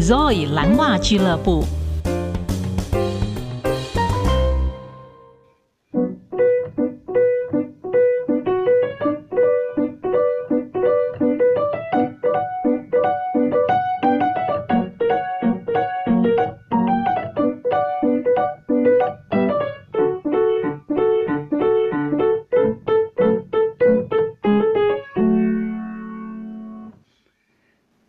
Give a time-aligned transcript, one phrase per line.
[0.00, 1.64] Zoe 蓝袜俱乐部。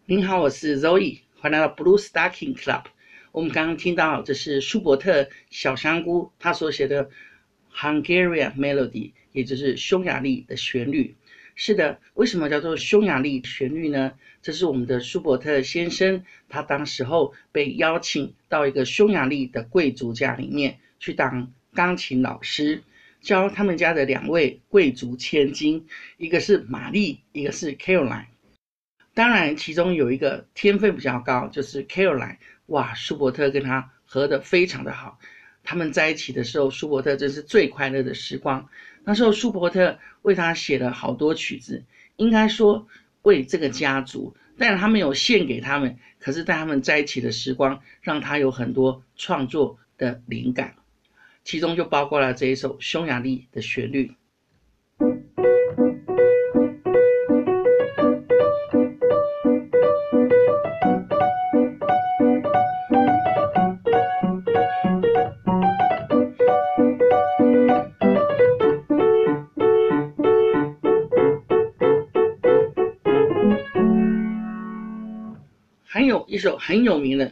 [0.08, 2.86] 您好，我是 Zoe，欢迎来到 Blue Stocking Club。
[3.32, 7.12] 我们刚刚听到这是舒伯特小香菇他所写的
[7.72, 11.16] Hungarian Melody，也就是匈牙利的旋律。
[11.54, 14.14] 是的，为什么叫做匈牙利旋律呢？
[14.42, 22.82] 这是我们的舒伯特先生，他当时候被邀请到一个匈牙利的贵族家里面去当钢琴老师，
[23.22, 25.86] 教他们家的两位贵族千金，
[26.18, 28.26] 一个是玛丽，一个是 Caroline。
[29.16, 32.38] 当然，其中有一个天分比较高，就是 Caroline。
[32.68, 35.18] 哇，舒伯特跟他合得非常的好。
[35.64, 38.68] 他们在一起的时候，舒伯特真是最快乐的时光。
[39.06, 41.86] 那时候，舒伯特为他写了好多曲子，
[42.18, 42.88] 应该说
[43.22, 45.98] 为这个家族，但他没有献给他们。
[46.20, 50.76] 可是，在他们在一起的时光，让他有很多创作的灵感，
[51.46, 54.12] 其中就包括了这一首匈牙利的旋律。
[76.36, 77.32] 一首很有名的，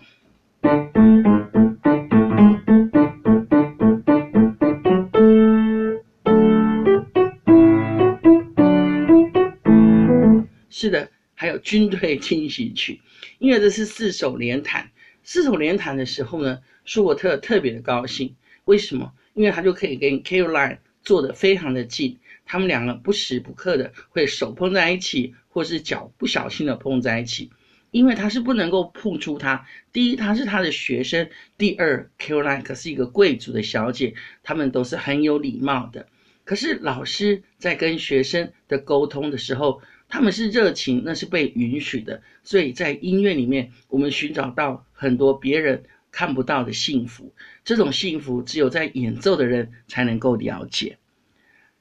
[10.69, 13.01] 是的，还有军队进行曲，
[13.39, 14.89] 因为这是四手联弹。
[15.21, 18.33] 四手联弹的时候呢，舒伯特特别的高兴。
[18.63, 19.11] 为什么？
[19.33, 27.49] 因为他就可以跟 Caroline 坐得非常的近，他们两个不时不刻的会手碰在一起，或是脚不小心的碰在一起。
[27.93, 29.67] 因为他是不能够碰触他。
[29.93, 31.27] 第一，他是他的学生；
[31.59, 36.07] 第二，Caroline 可是一个贵族的小姐，他们都是很有礼貌的。
[36.43, 42.23] 可是老师在跟学生的沟通的时候，他们是热情，那是被允许的。
[42.43, 47.31] 所以在音乐里面，我们寻找到很多别人看不到的幸福。
[47.63, 50.97] 这种幸福只有在演奏的人才能够了解。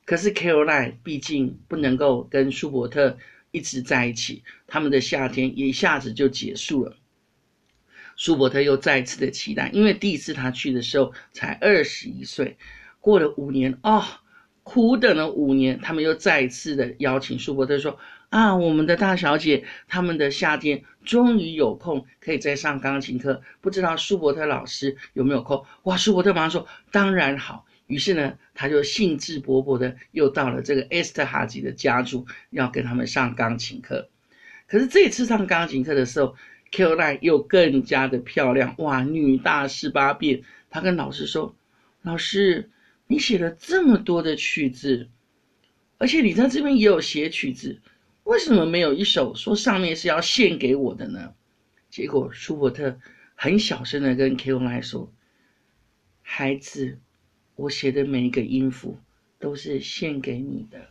[0.04, 3.16] 可是 Caroline 毕竟不能够跟舒伯特。
[3.52, 6.96] 一直在一起，他们的夏天一下子就结束了。
[8.16, 12.58] 舒伯特又再一次的期待，因为第一次他去的时候才二十一岁，
[13.00, 14.04] 过了五年哦，
[14.62, 17.98] 苦等了五年，他们又再一次的邀请舒伯特说
[18.28, 34.08] ：“啊，我们的大小姐，他们的夏天终于有空可以再上钢琴课，不知道舒伯特老师有没有空？”哇，舒伯特马上说：“当然好。”于是呢，他就兴致勃勃的又到了这个 Esterházy 的家族，要跟他们上钢琴课。
[34.66, 36.34] 可是这次上钢琴课的时候
[36.70, 40.42] ，Caroline 又更加的漂亮，哇，女大十八变。
[40.70, 41.54] 他跟老师说
[42.00, 42.70] ：“老师，
[43.08, 45.10] 你写了这么多的曲子，
[45.98, 47.78] 而且你在这边也有写曲子，
[48.24, 51.34] 为什么没有一首说上面是要献给我的呢？”
[51.90, 52.98] 结果舒伯特
[53.34, 55.12] 很小声的跟 Caroline 说
[56.22, 56.96] ：“孩子。”
[57.54, 58.98] 我写的每一个音符
[59.38, 60.88] 都是献给你的。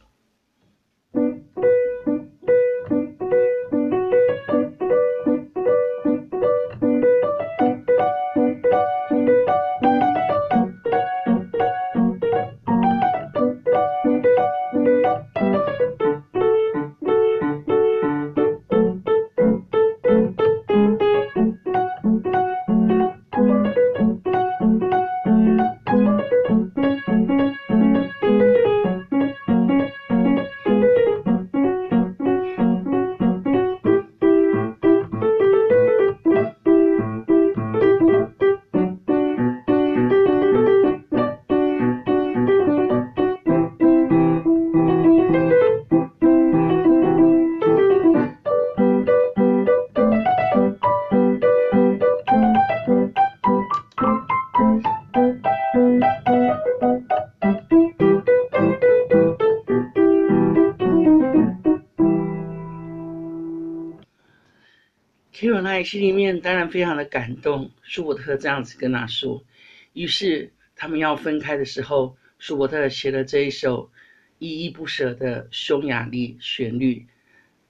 [65.42, 69.44] Caroline 心里面当然非常的感动，舒伯特这样子跟他说。
[69.94, 73.90] 于是他们要分开的时候，舒伯特写了这一首
[74.38, 77.08] 依依不舍的匈牙利旋律，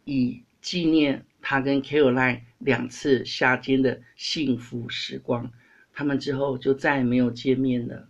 [0.04, 5.50] 以纪念他跟 Caroline 两次下监的幸福时光。
[5.94, 8.10] 他们之后就再也没有见面了。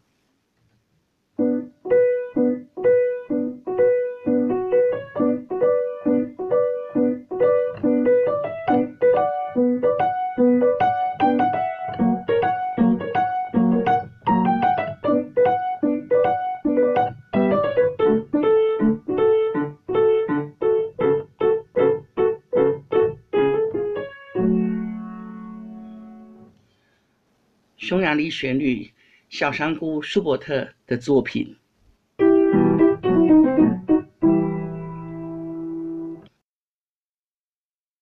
[27.81, 28.88] 匈牙利旋律，
[29.30, 31.56] 小山菇舒伯特的作品。